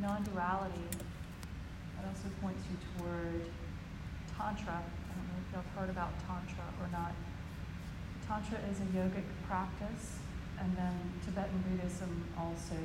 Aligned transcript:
non 0.00 0.22
duality, 0.22 0.86
it 0.92 2.04
also 2.06 2.28
points 2.40 2.62
you 2.70 2.76
toward 2.96 3.42
Tantra. 4.36 4.78
I 4.78 5.12
don't 5.14 5.26
know 5.28 5.40
if 5.40 5.54
have 5.56 5.70
heard 5.78 5.90
about 5.90 6.12
Tantra 6.26 6.64
or 6.80 6.88
not. 6.92 7.12
Tantra 8.26 8.58
is 8.70 8.80
a 8.80 8.88
yogic 8.96 9.24
practice, 9.48 10.18
and 10.58 10.76
then 10.76 10.94
Tibetan 11.24 11.62
Buddhism 11.68 12.24
also 12.38 12.76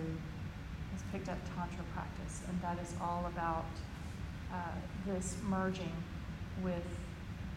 has 0.92 1.02
picked 1.12 1.30
up 1.30 1.38
Tantra 1.56 1.84
practice, 1.94 2.42
and 2.48 2.62
that 2.62 2.78
is 2.82 2.94
all 3.02 3.26
about 3.34 3.66
uh, 4.54 4.76
this 5.06 5.38
merging 5.48 5.92
with 6.64 6.86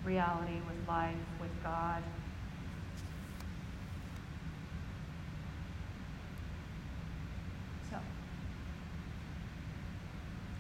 reality, 0.05 0.55
with 0.69 0.89
life, 0.89 1.15
with 1.41 1.51
God. 1.63 2.03
So, 7.91 7.97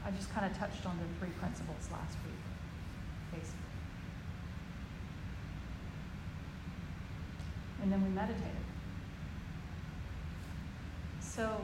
I 0.05 0.11
just 0.11 0.33
kind 0.33 0.45
of 0.45 0.57
touched 0.59 0.85
on 0.87 0.99
the 0.99 1.07
three 1.19 1.33
principles 1.41 1.89
last 1.91 2.17
week, 2.25 2.43
basically. 3.33 3.59
And 7.83 7.93
then 7.93 8.03
we 8.03 8.11
meditated. 8.11 8.65
So, 11.21 11.61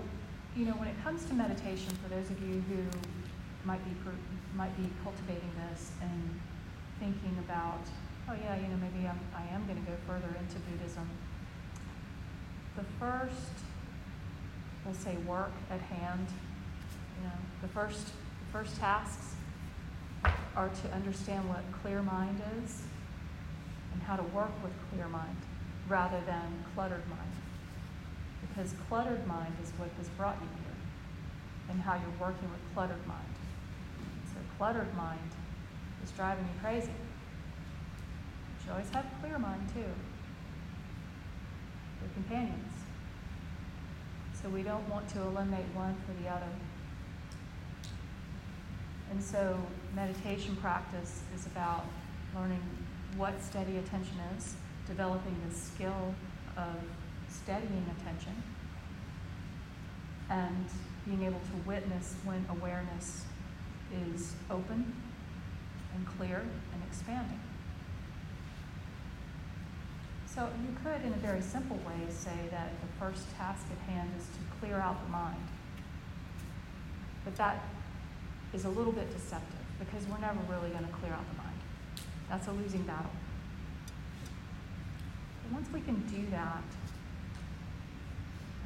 you 0.57 0.65
know, 0.65 0.73
when 0.73 0.89
it 0.89 0.97
comes 1.05 1.25
to 1.27 1.35
meditation, 1.35 1.95
for 2.03 2.09
those 2.09 2.30
of 2.30 2.41
you 2.43 2.65
who 2.69 2.83
might 3.65 3.85
be 3.85 3.95
might 4.57 4.77
be 4.77 4.88
cultivating 5.05 5.51
this 5.71 5.93
and 6.02 6.41
thinking 6.99 7.37
about, 7.38 7.80
oh 8.29 8.35
yeah, 8.43 8.57
you 8.57 8.69
know, 8.69 8.77
maybe 8.77 9.07
I'm, 9.07 9.21
I 9.35 9.47
am 9.55 9.65
going 9.66 9.79
to 9.79 9.91
go 9.91 9.97
further 10.07 10.29
into 10.38 10.59
Buddhism. 10.69 11.09
The 12.77 12.85
first, 12.99 13.55
we'll 14.85 14.95
say, 14.95 15.16
work 15.27 15.52
at 15.71 15.80
hand. 15.80 16.27
You 17.19 17.29
know, 17.29 17.35
the 17.63 17.69
first, 17.69 18.10
first 18.52 18.76
tasks 18.79 19.34
are 20.56 20.68
to 20.68 20.93
understand 20.93 21.48
what 21.48 21.62
clear 21.82 22.02
mind 22.02 22.43
is 22.62 22.82
and 23.92 24.02
how 24.02 24.16
to 24.16 24.23
work 24.34 24.51
with 24.62 24.73
clear 24.90 25.09
mind 25.09 25.37
rather 25.88 26.20
than 26.26 26.65
cluttered 26.74 27.07
mind. 27.09 27.32
Because 28.40 28.74
cluttered 28.88 29.26
mind 29.26 29.54
is 29.62 29.70
what 29.76 29.90
has 29.98 30.09
brought 30.10 30.37
you 30.40 30.48
here 30.65 30.76
and 31.70 31.80
how 31.80 31.95
you're 31.95 32.20
working 32.20 32.51
with 32.51 32.60
cluttered 32.74 33.07
mind. 33.07 33.34
So 34.26 34.40
cluttered 34.59 34.95
mind 34.96 35.30
is 36.02 36.10
driving 36.12 36.45
you 36.45 36.60
crazy. 36.60 36.88
You 36.88 38.62
should 38.62 38.73
always 38.73 38.90
have 38.90 39.07
clear 39.20 39.38
mind 39.38 39.68
too. 39.73 39.85
They're 42.01 42.10
companions. 42.14 42.73
So 44.42 44.48
we 44.48 44.62
don't 44.62 44.88
want 44.88 45.09
to 45.10 45.20
eliminate 45.20 45.66
one 45.74 45.95
for 46.07 46.20
the 46.23 46.29
other. 46.29 46.48
And 49.11 49.23
so 49.23 49.59
meditation 49.95 50.57
practice 50.57 51.23
is 51.35 51.47
about 51.47 51.85
learning 52.35 52.63
what 53.16 53.43
steady 53.43 53.77
attention 53.79 54.16
is, 54.37 54.55
developing 54.87 55.37
the 55.49 55.55
skill 55.55 56.15
of 56.57 56.77
steadying 57.29 57.85
attention, 57.99 58.43
and 60.31 60.65
being 61.05 61.25
able 61.25 61.41
to 61.41 61.69
witness 61.69 62.15
when 62.25 62.47
awareness 62.51 63.25
is 64.15 64.34
open 64.49 64.93
and 65.94 66.06
clear 66.06 66.38
and 66.72 66.83
expanding. 66.88 67.41
So 70.27 70.49
you 70.62 70.77
could, 70.84 71.05
in 71.05 71.12
a 71.12 71.16
very 71.16 71.43
simple 71.43 71.77
way, 71.78 72.09
say 72.09 72.47
that 72.53 72.71
the 72.81 73.05
first 73.05 73.37
task 73.37 73.66
at 73.72 73.93
hand 73.93 74.11
is 74.16 74.27
to 74.27 74.61
clear 74.61 74.77
out 74.77 75.05
the 75.05 75.11
mind. 75.11 75.43
But 77.25 77.34
that 77.37 77.65
is 78.53 78.65
a 78.65 78.69
little 78.69 78.93
bit 78.93 79.12
deceptive 79.12 79.60
because 79.78 80.06
we're 80.09 80.19
never 80.19 80.41
really 80.48 80.70
going 80.70 80.84
to 80.84 80.93
clear 80.93 81.12
out 81.12 81.25
the 81.31 81.38
mind. 81.38 81.59
That's 82.28 82.47
a 82.48 82.52
losing 82.52 82.82
battle. 82.82 83.10
But 85.42 85.52
once 85.52 85.69
we 85.72 85.80
can 85.80 86.00
do 86.06 86.30
that, 86.30 86.62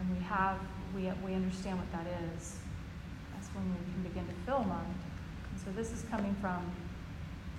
and 0.00 0.16
we 0.16 0.22
have, 0.24 0.58
we, 0.94 1.10
we 1.24 1.34
understand 1.34 1.78
what 1.78 1.90
that 1.92 2.06
is, 2.34 2.56
that's 3.32 3.48
when 3.54 3.64
we 3.70 3.92
can 3.92 4.02
begin 4.02 4.26
to 4.26 4.34
fill 4.44 4.64
mind. 4.64 4.98
And 5.50 5.60
so 5.60 5.70
this 5.70 5.92
is 5.92 6.04
coming 6.10 6.34
from 6.40 6.70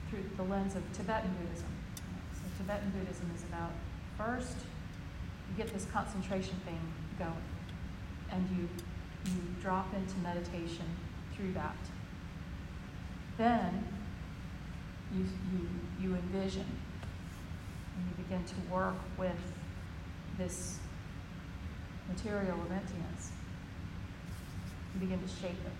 through 0.09 0.23
the 0.37 0.43
lens 0.43 0.75
of 0.75 0.83
Tibetan 0.93 1.31
Buddhism. 1.41 1.69
So 2.33 2.41
Tibetan 2.57 2.91
Buddhism 2.91 3.31
is 3.35 3.43
about 3.43 3.71
first 4.17 4.57
you 5.49 5.63
get 5.63 5.73
this 5.73 5.85
concentration 5.93 6.55
thing 6.65 6.79
going, 7.17 7.33
and 8.31 8.47
you 8.55 8.67
you 9.25 9.41
drop 9.61 9.91
into 9.93 10.17
meditation 10.19 10.85
through 11.35 11.53
that. 11.53 11.75
Then 13.37 13.83
you 15.13 15.25
you 15.51 15.69
you 15.99 16.15
envision 16.15 16.65
and 17.97 18.05
you 18.09 18.23
begin 18.23 18.43
to 18.45 18.73
work 18.73 18.95
with 19.17 19.37
this 20.37 20.79
material 22.09 22.59
of 22.61 22.71
emptiness. 22.71 23.31
You 24.93 24.99
begin 25.01 25.21
to 25.21 25.27
shape 25.27 25.51
it. 25.51 25.71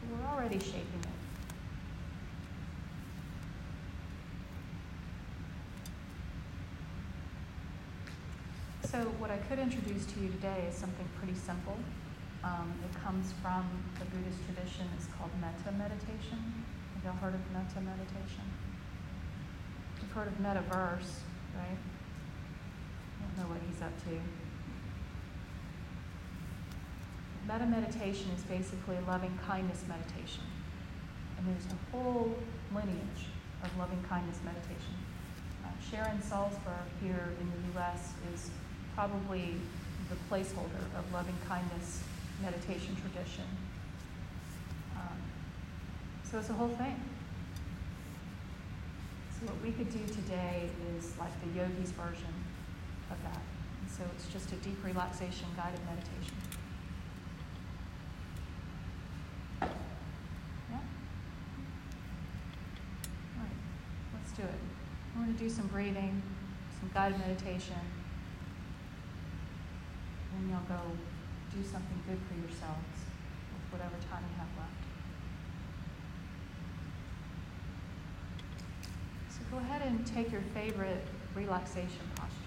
But 0.00 0.18
we're 0.18 0.28
already 0.28 0.58
shaping 0.58 1.00
it. 1.02 1.08
So, 8.90 8.98
what 9.18 9.30
I 9.30 9.36
could 9.36 9.58
introduce 9.58 10.06
to 10.06 10.20
you 10.20 10.28
today 10.28 10.66
is 10.70 10.74
something 10.74 11.06
pretty 11.18 11.34
simple. 11.34 11.76
Um, 12.46 12.72
it 12.84 12.94
comes 13.02 13.34
from 13.42 13.66
the 13.98 14.04
Buddhist 14.04 14.38
tradition. 14.46 14.86
It's 14.96 15.08
called 15.18 15.32
metta 15.40 15.74
meditation. 15.74 16.38
Have 16.94 17.02
y'all 17.02 17.18
heard 17.18 17.34
of 17.34 17.42
metta 17.50 17.80
meditation? 17.82 18.46
You've 20.00 20.12
heard 20.12 20.28
of 20.28 20.38
metaverse, 20.38 21.26
right? 21.58 21.74
I 21.74 23.18
don't 23.26 23.34
know 23.38 23.50
what 23.50 23.58
he's 23.66 23.82
up 23.82 23.90
to. 24.06 24.14
Metta 27.48 27.66
meditation 27.66 28.30
is 28.36 28.44
basically 28.44 28.98
loving 29.08 29.36
kindness 29.44 29.82
meditation. 29.88 30.46
And 31.38 31.48
there's 31.48 31.66
a 31.66 31.78
whole 31.90 32.32
lineage 32.72 33.26
of 33.64 33.76
loving 33.76 34.02
kindness 34.08 34.38
meditation. 34.44 34.94
Uh, 35.64 35.70
Sharon 35.82 36.18
Salzberg 36.18 36.86
here 37.02 37.34
in 37.40 37.50
the 37.50 37.80
US 37.80 38.12
is 38.32 38.50
probably 38.94 39.54
the 40.10 40.16
placeholder 40.30 40.86
of 40.96 41.12
loving 41.12 41.34
kindness 41.48 42.04
meditation 42.42 42.96
tradition. 42.96 43.44
Um, 44.96 45.18
so 46.30 46.38
it's 46.38 46.50
a 46.50 46.52
whole 46.52 46.68
thing. 46.68 47.00
So 49.38 49.46
what 49.46 49.62
we 49.62 49.72
could 49.72 49.90
do 49.90 50.04
today 50.12 50.68
is 50.96 51.16
like 51.18 51.32
the 51.42 51.58
yogi's 51.58 51.90
version 51.90 52.34
of 53.10 53.22
that. 53.22 53.40
And 53.82 53.90
so 53.90 54.02
it's 54.14 54.28
just 54.32 54.52
a 54.52 54.56
deep 54.56 54.82
relaxation 54.84 55.46
guided 55.56 55.80
meditation. 55.84 56.36
Yeah? 60.70 60.80
All 63.36 63.42
right, 63.42 63.58
let's 64.14 64.32
do 64.32 64.42
it. 64.42 64.60
We're 65.14 65.24
going 65.24 65.34
to 65.34 65.42
do 65.42 65.50
some 65.50 65.66
breathing, 65.68 66.22
some 66.80 66.90
guided 66.92 67.18
meditation 67.18 67.80
and 70.36 70.50
you'll 70.50 70.60
go 70.68 70.80
do 71.56 71.62
something 71.64 71.98
good 72.06 72.18
for 72.28 72.34
yourselves 72.34 72.96
with 73.48 73.72
whatever 73.72 73.96
time 74.10 74.22
you 74.28 74.36
have 74.36 74.52
left. 74.60 74.84
So 79.30 79.40
go 79.50 79.56
ahead 79.58 79.80
and 79.82 80.06
take 80.06 80.30
your 80.30 80.42
favorite 80.52 81.06
relaxation 81.34 82.04
posture. 82.14 82.45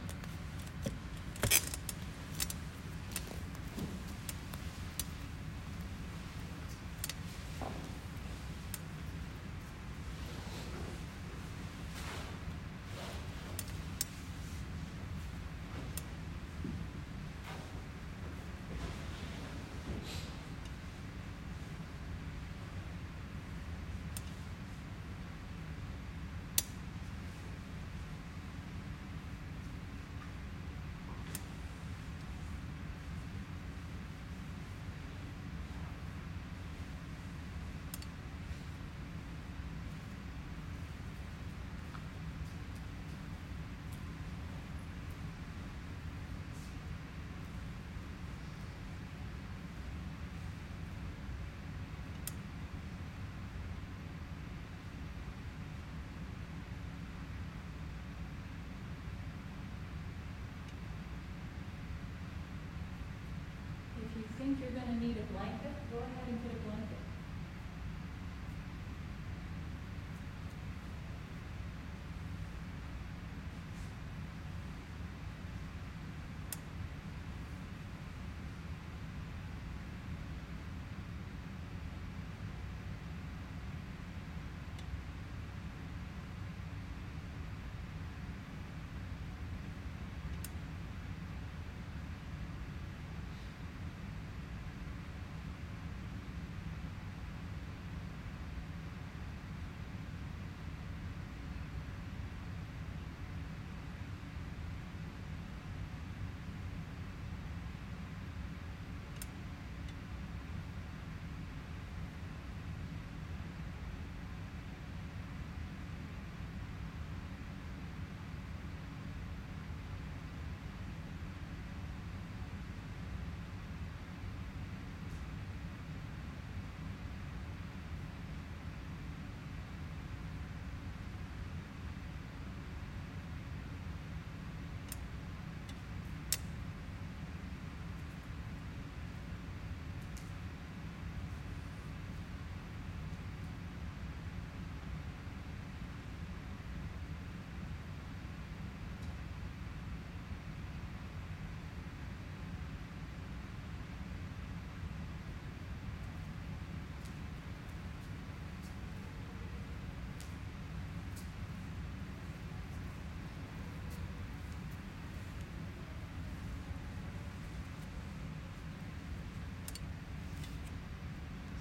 You're 64.60 64.72
going 64.72 65.00
to 65.00 65.06
need 65.06 65.18
a 65.18 65.34
blanket, 65.34 65.72
go 65.92 65.98
ahead 66.00 66.28
and 66.28 66.44
put 66.44 66.52
a 66.52 66.62
blanket. 66.68 66.98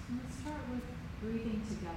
So 0.09 0.15
let's 0.25 0.48
start 0.59 0.71
with 0.71 0.83
breathing 1.21 1.63
together. 1.69 1.95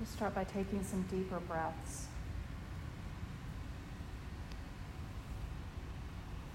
Just 0.00 0.12
start 0.14 0.34
by 0.34 0.44
taking 0.44 0.82
some 0.84 1.02
deeper 1.02 1.40
breaths. 1.40 2.06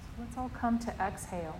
So 0.01 0.09
let's 0.19 0.37
all 0.37 0.49
come 0.49 0.79
to 0.79 0.91
exhale. 1.01 1.59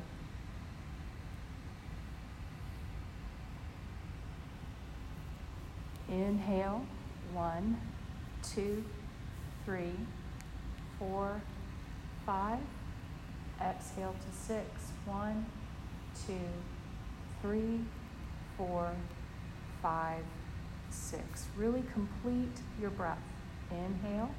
Inhale, 6.09 6.85
one, 7.33 7.79
two, 8.41 8.83
three, 9.67 9.91
four, 10.97 11.41
five. 12.25 12.59
Exhale 13.61 14.13
to 14.13 14.37
six. 14.37 14.65
One, 15.05 15.45
two, 16.25 16.39
three, 17.41 17.81
four, 18.55 18.93
five, 19.81 20.23
six. 20.89 21.47
Really 21.57 21.83
complete 21.91 22.61
your 22.79 22.91
breath. 22.91 23.19
Inhale. 23.69 24.31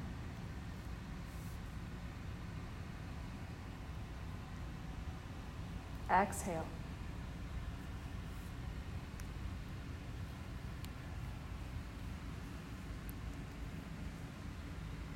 Exhale. 6.11 6.65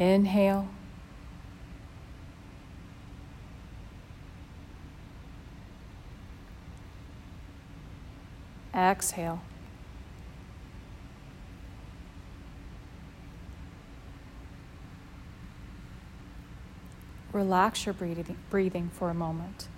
Inhale. 0.00 0.68
Exhale. 8.74 9.40
Relax 17.32 17.86
your 17.86 17.92
breathing, 17.92 18.36
breathing 18.50 18.90
for 18.92 19.10
a 19.10 19.14
moment. 19.14 19.68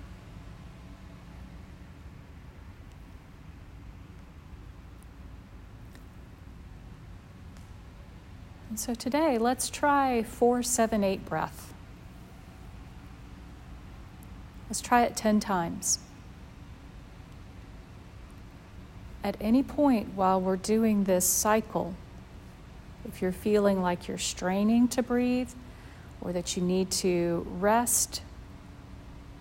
And 8.76 8.80
so 8.82 8.92
today, 8.92 9.38
let's 9.38 9.70
try 9.70 10.22
478 10.22 11.24
breath. 11.24 11.72
Let's 14.68 14.82
try 14.82 15.04
it 15.04 15.16
10 15.16 15.40
times. 15.40 15.98
At 19.24 19.38
any 19.40 19.62
point 19.62 20.12
while 20.14 20.38
we're 20.38 20.58
doing 20.58 21.04
this 21.04 21.24
cycle, 21.24 21.94
if 23.08 23.22
you're 23.22 23.32
feeling 23.32 23.80
like 23.80 24.08
you're 24.08 24.18
straining 24.18 24.88
to 24.88 25.02
breathe 25.02 25.52
or 26.20 26.34
that 26.34 26.54
you 26.54 26.62
need 26.62 26.90
to 26.90 27.46
rest, 27.52 28.20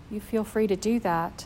you 0.10 0.22
feel 0.22 0.46
free 0.46 0.68
to 0.68 0.78
do 0.78 0.98
that. 1.02 1.46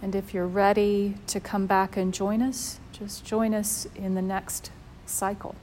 And 0.00 0.14
if 0.14 0.32
you're 0.32 0.46
ready 0.46 1.16
to 1.26 1.40
come 1.40 1.66
back 1.66 1.96
and 1.96 2.14
join 2.14 2.40
us, 2.40 2.78
just 2.92 3.24
join 3.24 3.52
us 3.52 3.88
in 3.96 4.14
the 4.14 4.22
next 4.22 4.70
cycle. 5.04 5.56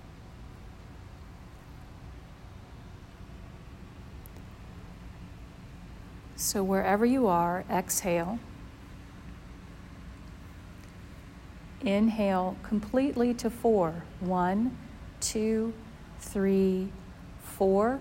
So, 6.56 6.64
wherever 6.64 7.06
you 7.06 7.28
are, 7.28 7.66
exhale. 7.70 8.40
Inhale 11.82 12.56
completely 12.64 13.34
to 13.34 13.50
four. 13.50 14.06
One, 14.22 14.78
two, 15.20 15.74
three, 16.22 16.94
four. 17.44 18.00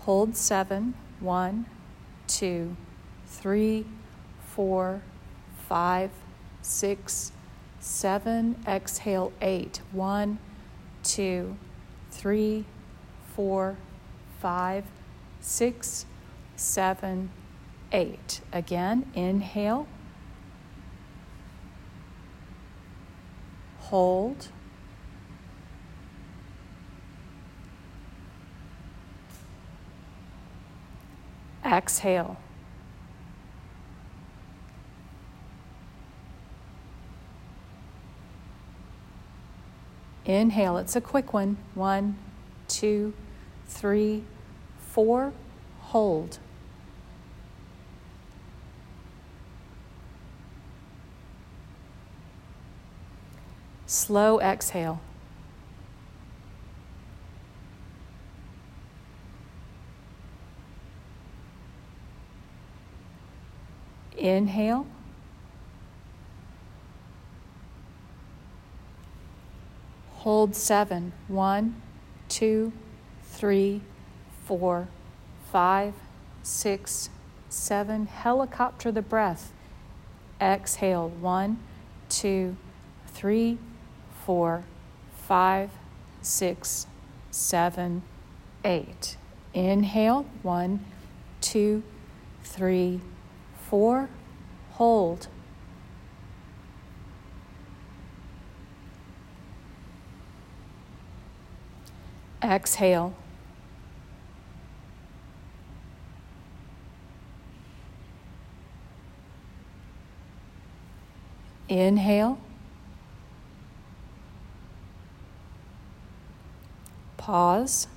Hold 0.00 0.36
seven. 0.36 0.92
One, 1.20 1.64
two, 2.26 2.76
three, 3.26 3.86
four, 4.54 5.00
five, 5.66 6.10
six, 6.60 7.32
seven. 7.80 8.56
Exhale 8.66 9.32
eight. 9.40 9.80
One, 9.92 10.38
two, 11.02 11.56
three, 12.10 12.66
four, 13.34 13.78
five, 14.42 14.84
six, 15.40 16.04
seven, 16.54 17.30
eight. 17.92 18.40
Again, 18.52 19.10
inhale. 19.14 19.86
hold. 23.88 24.48
Exhale. 31.64 32.36
Inhale, 40.26 40.76
it's 40.76 40.94
a 40.94 41.00
quick 41.00 41.32
one. 41.32 41.56
One, 41.74 42.18
two, 42.68 43.14
three, 43.66 44.24
four. 44.78 45.32
Hold. 45.80 46.38
Slow 53.88 54.38
exhale. 54.38 55.00
Inhale. 64.14 64.86
Hold 70.16 70.54
seven. 70.54 71.14
One, 71.26 71.80
two, 72.28 72.74
three, 73.22 73.80
four, 74.44 74.88
five, 75.50 75.94
six, 76.42 77.08
seven. 77.48 78.04
Helicopter 78.04 78.92
the 78.92 79.00
breath. 79.00 79.54
Exhale. 80.42 81.08
One, 81.08 81.58
two, 82.10 82.58
three, 83.06 83.56
four, 84.28 84.62
five, 85.26 85.70
six, 86.20 86.86
seven, 87.30 88.02
eight. 88.62 89.16
Inhale. 89.54 90.26
One, 90.42 90.84
two, 91.40 91.82
three, 92.42 93.00
four. 93.58 94.10
Hold. 94.72 95.28
Exhale. 102.42 103.14
Inhale. 111.70 112.38
Pause. 117.28 117.88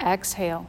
Exhale. 0.00 0.68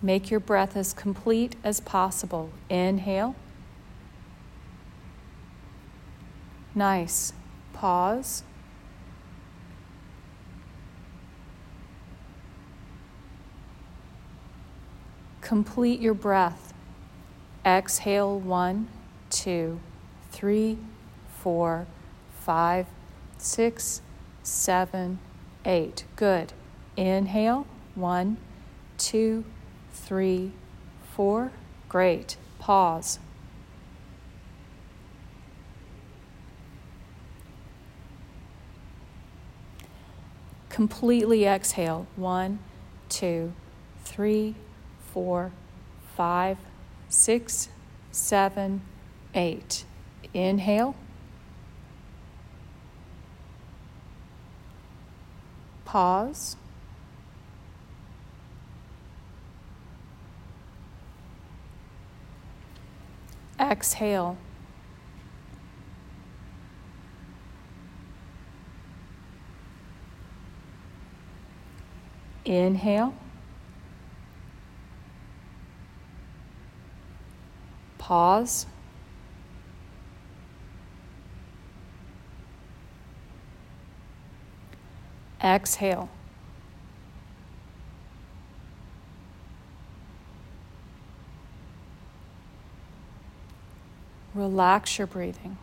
Make 0.00 0.30
your 0.30 0.40
breath 0.40 0.74
as 0.74 0.94
complete 0.94 1.54
as 1.62 1.78
possible. 1.80 2.48
Inhale. 2.70 3.34
Nice. 6.74 7.34
Pause. 7.74 8.44
Complete 15.52 16.00
your 16.00 16.14
breath. 16.14 16.72
Exhale 17.62 18.40
one, 18.40 18.88
two, 19.28 19.80
three, 20.30 20.78
four, 21.28 21.86
five, 22.40 22.86
six, 23.36 24.00
seven, 24.42 25.18
eight. 25.66 26.06
Good. 26.16 26.54
Inhale 26.96 27.66
one, 27.94 28.38
two, 28.96 29.44
three, 29.92 30.52
four. 31.14 31.52
Great. 31.86 32.38
Pause. 32.58 33.18
Completely 40.70 41.44
exhale. 41.44 42.06
One, 42.16 42.58
two, 43.10 43.52
three, 44.02 44.54
four, 45.12 45.52
five, 46.16 46.56
six, 47.08 47.68
seven, 48.10 48.82
eight. 49.34 49.84
Inhale. 50.34 50.94
Pause. 55.84 56.56
Exhale. 63.60 64.38
Inhale. 72.44 73.14
Pause. 78.02 78.66
Exhale. 85.40 86.08
Relax 94.34 94.98
your 94.98 95.06
breathing. 95.06 95.56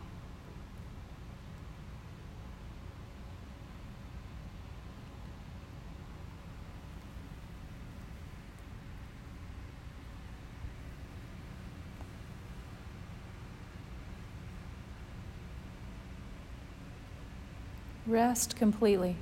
Rest 18.20 18.54
completely. 18.54 19.16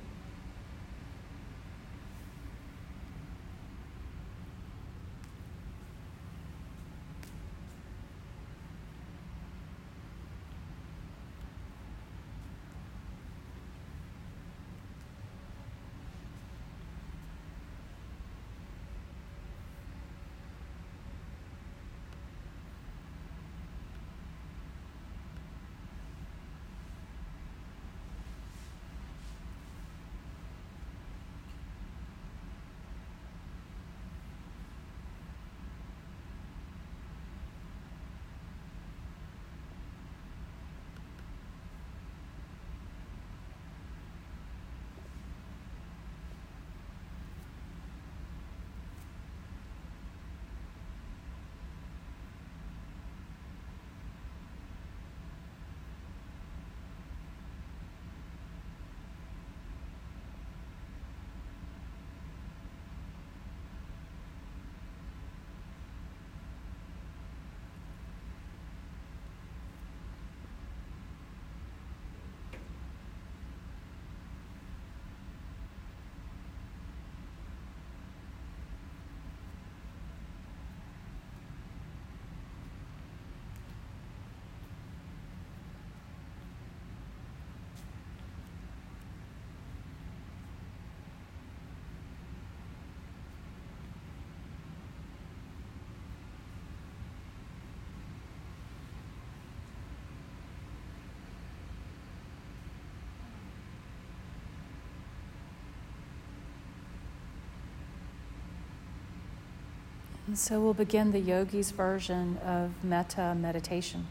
And 110.29 110.37
so 110.37 110.59
we'll 110.59 110.75
begin 110.75 111.11
the 111.11 111.19
yogi's 111.19 111.71
version 111.71 112.37
of 112.45 112.83
metta 112.83 113.33
meditation. 113.33 114.05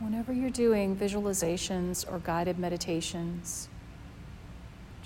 Whenever 0.00 0.34
you're 0.34 0.50
doing 0.50 0.94
visualizations 0.94 2.04
or 2.12 2.18
guided 2.18 2.58
meditations, 2.58 3.70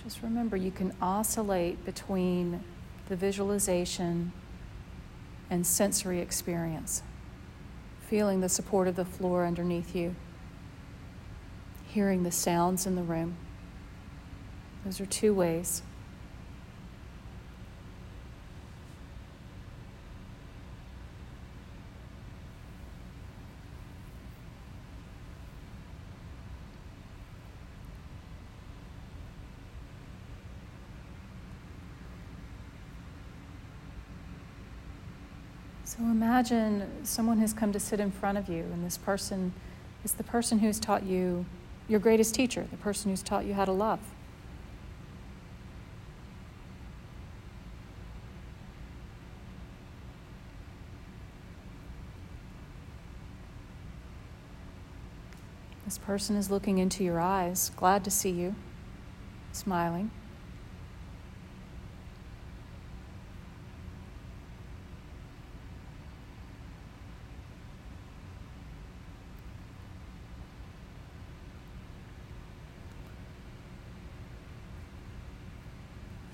just 0.02 0.21
remember 0.23 0.56
you 0.56 0.73
can 0.73 0.92
oscillate 1.00 1.85
between 1.85 2.64
the 3.09 3.14
visualization 3.14 4.33
and 5.50 5.64
sensory 5.64 6.18
experience, 6.18 7.04
feeling 8.09 8.40
the 8.40 8.49
support 8.49 8.88
of 8.88 8.97
the 8.97 9.04
floor 9.04 9.47
underneath 9.47 9.95
you, 9.95 10.16
hearing 11.87 12.25
the 12.25 12.33
sounds 12.33 12.88
in 12.88 12.97
the 12.97 13.04
room. 13.04 13.37
Those 14.87 15.00
are 15.00 15.07
two 15.07 15.35
ways. 15.35 15.83
So 35.85 35.99
imagine 36.02 36.88
someone 37.02 37.38
has 37.38 37.52
come 37.52 37.73
to 37.73 37.81
sit 37.81 37.99
in 37.99 38.12
front 38.12 38.38
of 38.38 38.49
you, 38.49 38.62
and 38.62 38.87
this 38.87 38.97
person 38.97 39.52
is 40.05 40.12
the 40.12 40.23
person 40.23 40.61
who's 40.61 40.78
taught 40.78 41.02
you 41.02 41.45
your 41.88 41.99
greatest 41.99 42.37
teacher, 42.37 42.69
the 42.71 42.76
person 42.76 43.11
who's 43.11 43.23
taught 43.23 43.47
you 43.47 43.55
how 43.55 43.64
to 43.64 43.73
love. 43.73 43.99
This 55.87 55.96
person 56.07 56.37
is 56.37 56.53
looking 56.53 56.79
into 56.79 57.03
your 57.03 57.21
eyes, 57.21 57.73
glad 57.75 58.05
to 58.05 58.11
see 58.12 58.31
you, 58.31 58.55
smiling. 59.51 60.09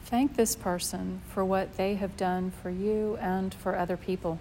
Thank 0.04 0.36
this 0.36 0.54
person 0.54 1.22
for 1.30 1.42
what 1.42 1.78
they 1.78 1.94
have 1.94 2.18
done 2.18 2.50
for 2.50 2.68
you 2.68 3.16
and 3.22 3.54
for 3.54 3.74
other 3.74 3.96
people. 3.96 4.38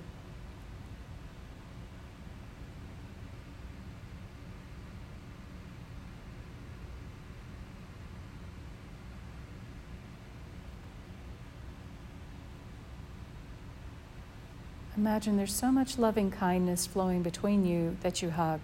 Imagine 14.98 15.38
there's 15.38 15.54
so 15.54 15.72
much 15.72 15.98
loving 15.98 16.30
kindness 16.30 16.86
flowing 16.86 17.24
between 17.24 17.66
you 17.66 17.98
that 18.02 18.22
you 18.22 18.30
hug. 18.30 18.60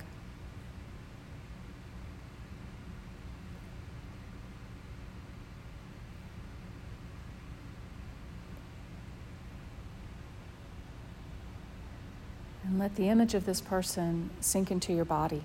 And 12.65 12.77
let 12.77 12.95
the 12.95 13.07
image 13.07 13.33
of 13.33 13.45
this 13.45 13.61
person 13.61 14.29
sink 14.41 14.69
into 14.69 14.91
your 14.93 15.05
body. 15.05 15.43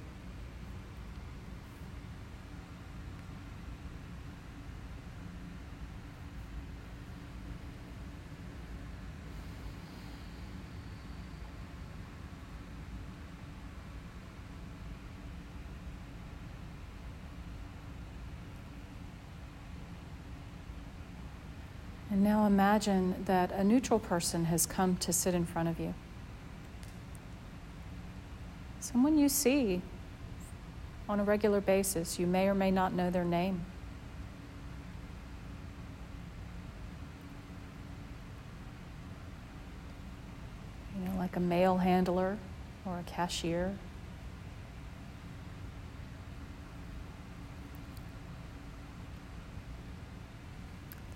And 22.12 22.22
imagine 22.46 23.24
that 23.26 23.52
a 23.52 23.64
neutral 23.64 23.98
person 23.98 24.46
has 24.46 24.66
come 24.66 24.96
to 24.96 25.12
sit 25.12 25.34
in 25.34 25.44
front 25.44 25.68
of 25.68 25.78
you. 25.78 25.94
Someone 28.80 29.16
you 29.16 29.28
see 29.28 29.82
on 31.08 31.20
a 31.20 31.24
regular 31.24 31.60
basis. 31.60 32.18
You 32.18 32.26
may 32.26 32.48
or 32.48 32.54
may 32.54 32.70
not 32.70 32.92
know 32.92 33.10
their 33.10 33.24
name. 33.24 33.64
You 40.98 41.08
know, 41.08 41.18
like 41.18 41.36
a 41.36 41.40
mail 41.40 41.78
handler 41.78 42.38
or 42.86 42.98
a 42.98 43.02
cashier 43.02 43.76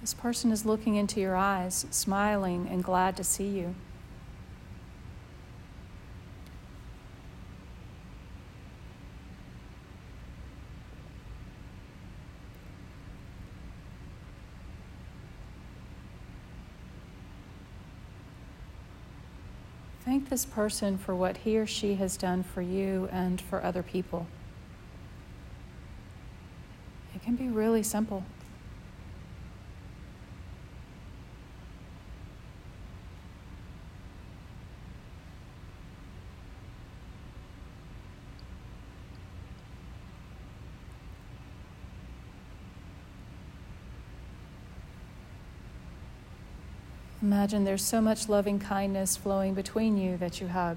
This 0.07 0.15
person 0.15 0.53
is 0.53 0.65
looking 0.65 0.95
into 0.95 1.19
your 1.19 1.35
eyes, 1.35 1.85
smiling 1.91 2.69
and 2.71 2.85
glad 2.85 3.17
to 3.17 3.25
see 3.25 3.49
you. 3.49 3.75
Thank 20.05 20.29
this 20.29 20.45
person 20.45 20.99
for 20.99 21.17
what 21.17 21.39
he 21.39 21.59
or 21.59 21.67
she 21.67 21.97
has 21.97 22.17
done 22.17 22.45
for 22.45 22.63
you 22.63 23.09
and 23.11 23.41
for 23.41 23.61
other 23.61 23.83
people. 23.83 24.29
It 27.13 27.25
can 27.25 27.35
be 27.35 27.49
really 27.49 27.83
simple. 27.83 28.23
Imagine 47.23 47.65
there's 47.65 47.83
so 47.83 48.03
much 48.03 48.29
loving 48.29 48.59
kindness 48.59 49.17
flowing 49.17 49.55
between 49.55 49.97
you 49.97 50.19
that 50.19 50.41
you 50.41 50.49
hug. 50.49 50.77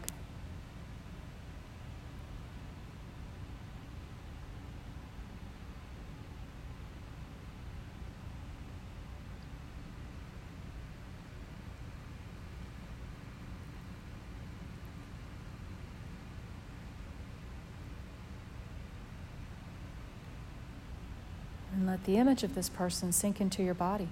And 21.74 21.86
let 21.86 22.06
the 22.06 22.18
image 22.18 22.44
of 22.44 22.56
this 22.56 22.70
person 22.70 23.12
sink 23.12 23.40
into 23.42 23.62
your 23.62 23.74
body. 23.74 24.08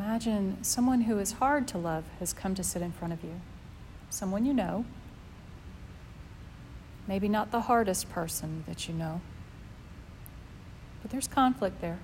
Imagine 0.00 0.56
someone 0.62 1.02
who 1.02 1.18
is 1.18 1.32
hard 1.32 1.68
to 1.68 1.76
love 1.76 2.04
has 2.20 2.32
come 2.32 2.54
to 2.54 2.64
sit 2.64 2.80
in 2.80 2.90
front 2.90 3.12
of 3.12 3.22
you, 3.22 3.38
someone 4.08 4.46
you 4.46 4.54
know, 4.54 4.86
maybe 7.06 7.28
not 7.28 7.50
the 7.50 7.60
hardest 7.60 8.08
person 8.08 8.64
that 8.66 8.88
you 8.88 8.94
know, 8.94 9.20
but 11.02 11.10
there's 11.10 11.28
conflict 11.28 11.82
there. 11.82 11.98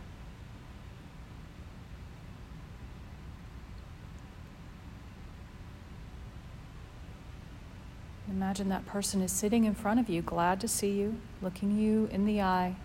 Imagine 8.28 8.68
that 8.68 8.84
person 8.84 9.22
is 9.22 9.32
sitting 9.32 9.64
in 9.64 9.74
front 9.74 9.98
of 9.98 10.10
you, 10.10 10.20
glad 10.20 10.60
to 10.60 10.68
see 10.68 10.90
you, 10.90 11.16
looking 11.40 11.78
you 11.78 12.10
in 12.12 12.26
the 12.26 12.42
eye, 12.42 12.76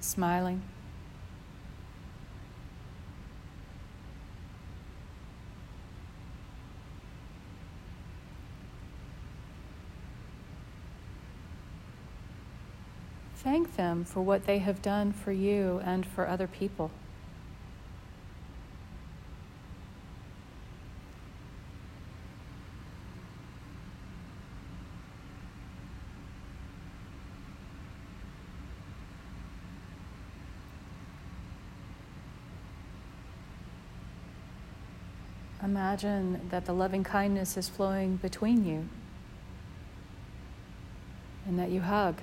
smiling. 0.00 0.60
Them 13.76 14.04
for 14.04 14.20
what 14.20 14.44
they 14.44 14.58
have 14.58 14.82
done 14.82 15.12
for 15.12 15.32
you 15.32 15.80
and 15.84 16.04
for 16.04 16.28
other 16.28 16.46
people. 16.46 16.90
Imagine 35.62 36.48
that 36.50 36.66
the 36.66 36.72
loving 36.72 37.04
kindness 37.04 37.56
is 37.56 37.68
flowing 37.68 38.16
between 38.16 38.66
you 38.66 38.88
and 41.46 41.58
that 41.58 41.70
you 41.70 41.80
hug. 41.80 42.20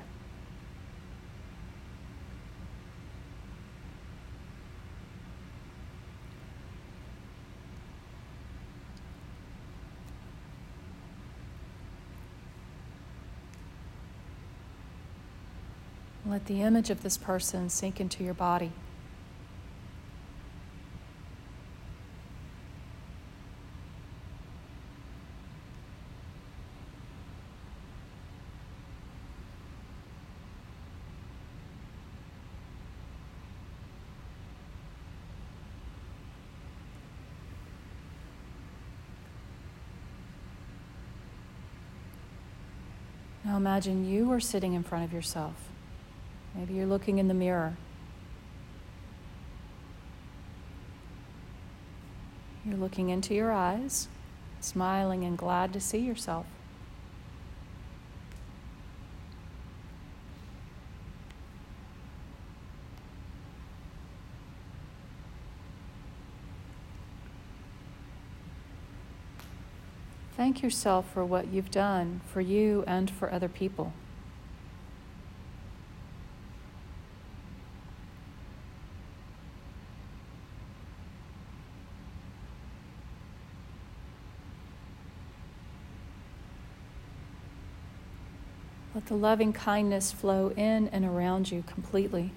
Let 16.26 16.39
the 16.50 16.64
image 16.64 16.90
of 16.90 17.04
this 17.04 17.16
person 17.16 17.70
sink 17.70 18.02
into 18.02 18.24
your 18.24 18.34
body. 18.34 18.72
Now 43.46 43.56
imagine 43.56 44.10
you 44.10 44.32
are 44.32 44.40
sitting 44.40 44.74
in 44.74 44.82
front 44.82 45.06
of 45.06 45.14
yourself. 45.14 45.54
Maybe 46.60 46.74
you're 46.74 46.86
looking 46.86 47.20
in 47.20 47.30
the 47.30 47.34
mirror. 47.34 47.78
You're 52.66 52.76
looking 52.76 53.10
into 53.10 53.34
your 53.34 53.54
eyes, 53.54 54.10
smiling 54.60 55.24
and 55.24 55.38
glad 55.38 55.72
to 55.72 55.80
see 55.80 56.00
yourself. 56.00 56.46
Thank 70.36 70.62
yourself 70.62 71.10
for 71.14 71.24
what 71.24 71.48
you've 71.48 71.72
done 71.72 72.20
for 72.26 72.42
you 72.42 72.84
and 72.86 73.10
for 73.10 73.32
other 73.32 73.48
people. 73.48 73.94
Let 88.99 88.99
the 89.10 89.16
loving 89.16 89.52
kindness 89.52 90.12
flow 90.12 90.50
in 90.56 90.88
and 90.90 91.04
around 91.04 91.50
you 91.50 91.64
completely. 91.64 92.32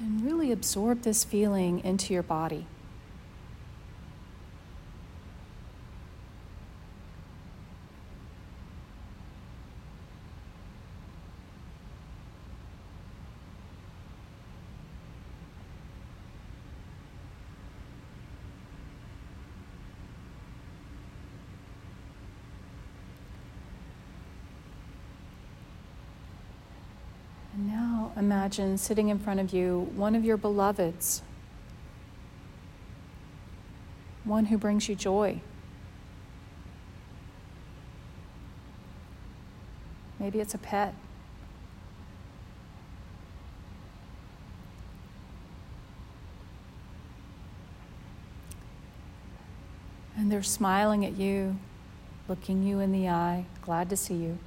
And 0.00 0.24
really 0.24 0.50
absorb 0.50 1.02
this 1.02 1.22
feeling 1.22 1.84
into 1.84 2.14
your 2.14 2.22
body. 2.22 2.66
Imagine 28.44 28.76
sitting 28.76 29.08
in 29.08 29.18
front 29.18 29.40
of 29.40 29.54
you 29.54 29.90
one 29.96 30.14
of 30.14 30.22
your 30.22 30.36
beloveds, 30.36 31.22
one 34.24 34.44
who 34.44 34.58
brings 34.58 34.86
you 34.86 34.94
joy. 34.94 35.40
Maybe 40.20 40.40
it's 40.40 40.52
a 40.52 40.58
pet. 40.58 40.94
And 50.18 50.30
they're 50.30 50.42
smiling 50.42 51.06
at 51.06 51.16
you, 51.16 51.56
looking 52.28 52.62
you 52.62 52.80
in 52.80 52.92
the 52.92 53.08
eye, 53.08 53.46
glad 53.62 53.88
to 53.88 53.96
see 53.96 54.16
you. 54.16 54.38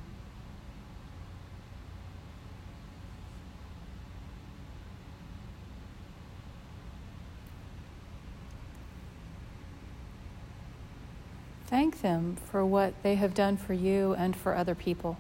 Them 12.02 12.38
for 12.52 12.64
what 12.64 12.94
they 13.02 13.16
have 13.16 13.34
done 13.34 13.58
for 13.58 13.74
you 13.74 14.14
and 14.14 14.36
for 14.36 14.56
other 14.56 14.76
people. 14.76 15.18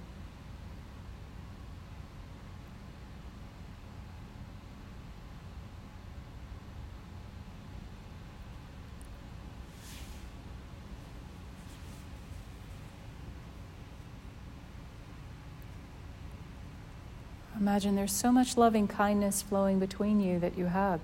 Imagine 17.59 17.95
there's 17.95 18.11
so 18.11 18.31
much 18.31 18.55
loving 18.55 18.87
kindness 18.87 19.41
flowing 19.41 19.79
between 19.79 20.19
you 20.19 20.39
that 20.39 20.57
you 20.57 20.67
hug. 20.67 21.01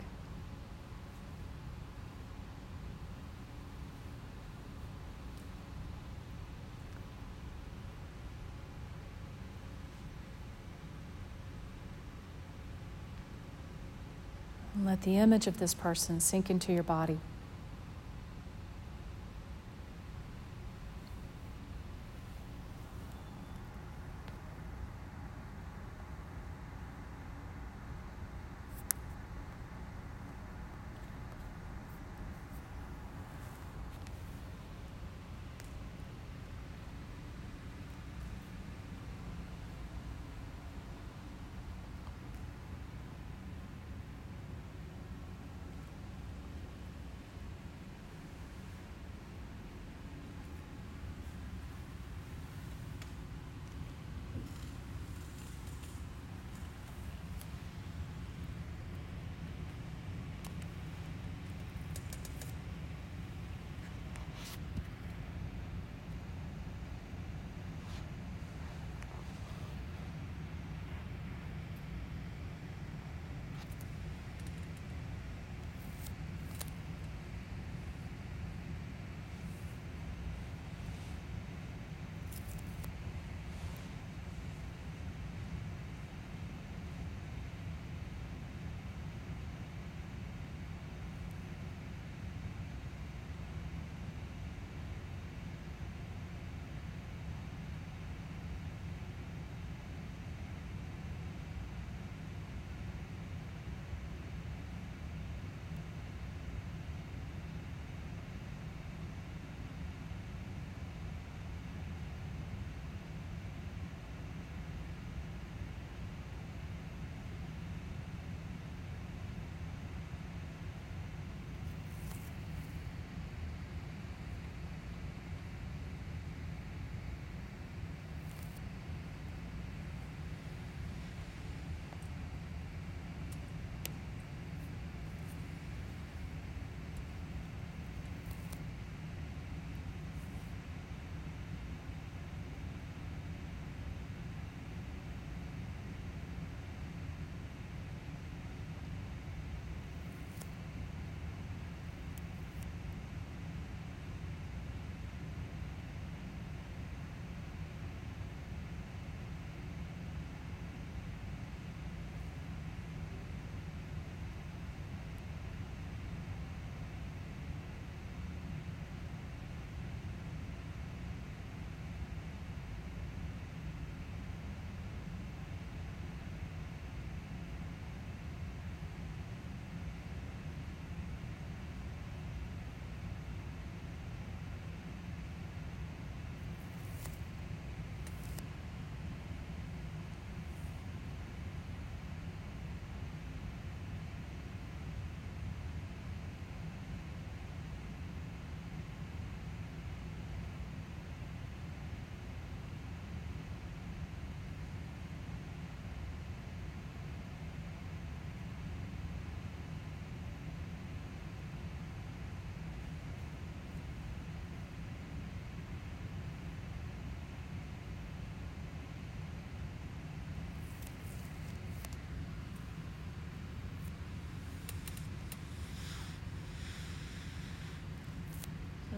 Let 14.93 15.01
the 15.01 15.17
image 15.17 15.47
of 15.47 15.57
this 15.57 15.73
person 15.73 16.19
sink 16.19 16.51
into 16.51 16.71
your 16.71 16.83
body. 16.83 17.17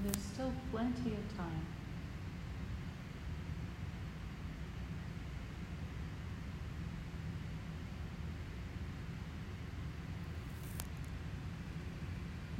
There's 0.05 0.23
still 0.23 0.51
plenty 0.71 1.13
of 1.13 1.37
time. 1.37 1.65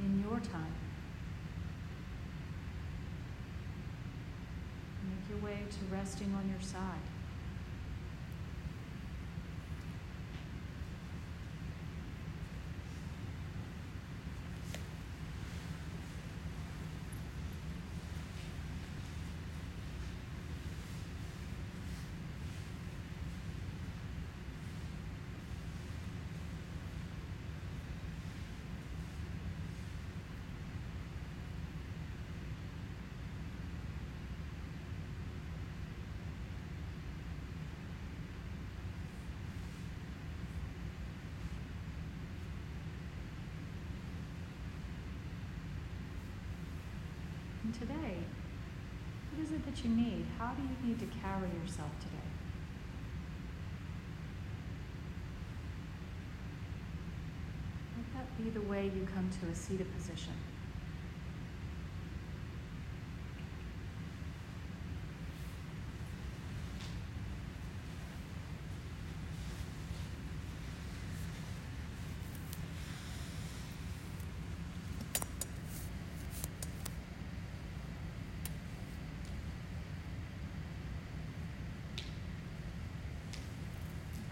In 0.00 0.20
your 0.20 0.40
time. 0.40 0.74
Make 5.08 5.28
your 5.30 5.38
way 5.38 5.58
to 5.70 5.94
resting 5.94 6.34
on 6.34 6.48
your 6.48 6.60
side. 6.60 7.00
And 47.65 47.65
today, 47.78 48.16
what 49.32 49.44
is 49.44 49.52
it 49.52 49.64
that 49.66 49.84
you 49.84 49.90
need? 49.90 50.26
How 50.38 50.52
do 50.54 50.62
you 50.62 50.88
need 50.88 50.98
to 51.00 51.06
carry 51.20 51.48
yourself 51.62 51.90
today? 52.00 52.12
Let 57.96 58.14
that 58.14 58.42
be 58.42 58.50
the 58.50 58.62
way 58.62 58.84
you 58.84 59.06
come 59.14 59.28
to 59.42 59.48
a 59.50 59.54
seated 59.54 59.94
position. 59.94 60.32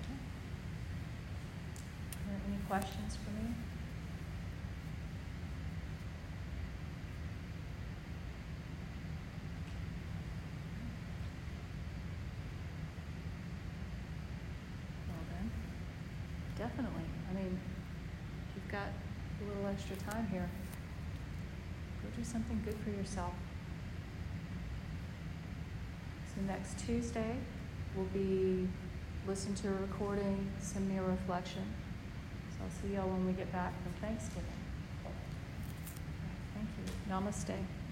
Okay. 0.01 0.15
Are 2.15 2.31
there 2.31 2.41
any 2.49 2.59
questions 2.81 3.17
for 3.23 3.31
me? 3.31 3.55
Well 15.07 15.19
then, 15.31 15.53
definitely. 16.59 17.05
I 17.31 17.35
mean, 17.35 17.61
you've 18.57 18.69
got 18.73 18.89
a 19.41 19.45
little 19.47 19.69
extra 19.69 19.95
time 19.95 20.27
here, 20.33 20.51
go 22.03 22.09
do 22.17 22.25
something 22.25 22.61
good 22.65 22.75
for 22.83 22.91
yourself. 22.91 23.35
So 26.35 26.41
next 26.43 26.85
Tuesday 26.85 27.37
will 27.97 28.11
be 28.13 28.67
listen 29.29 29.55
to 29.55 29.69
a 29.69 29.75
recording, 29.75 30.51
send 30.59 30.89
me 30.89 30.99
a 30.99 31.03
reflection. 31.05 31.84
I'll 32.65 32.71
see 32.81 32.95
y'all 32.95 33.07
when 33.09 33.27
we 33.27 33.33
get 33.33 33.53
back 33.53 33.75
from 33.83 33.93
Thanksgiving. 34.01 34.49
Thank 36.55 36.69
you. 36.79 37.13
Namaste. 37.13 37.84